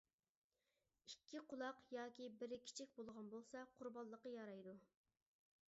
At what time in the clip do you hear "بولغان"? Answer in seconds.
2.97-3.29